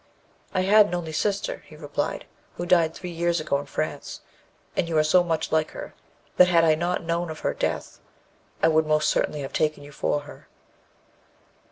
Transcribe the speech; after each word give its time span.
'I 0.55 0.61
had 0.61 0.85
an 0.87 0.95
only 0.95 1.11
sister,' 1.11 1.61
he 1.67 1.75
replied, 1.75 2.25
'who 2.55 2.65
died 2.65 2.95
three 2.95 3.11
years 3.11 3.39
ago 3.39 3.59
in 3.59 3.67
France, 3.67 4.21
and 4.75 4.89
you 4.89 4.97
are 4.97 5.03
so 5.03 5.23
much 5.23 5.51
like 5.51 5.69
her 5.69 5.93
that 6.37 6.47
had 6.47 6.63
I 6.65 6.73
not 6.73 7.03
known 7.03 7.29
of 7.29 7.41
her 7.41 7.53
death, 7.53 7.99
I 8.63 8.67
would 8.67 8.87
most 8.87 9.09
certainly 9.09 9.41
have 9.41 9.53
taken 9.53 9.83
you 9.83 9.91
for 9.91 10.21
her.' 10.21 10.47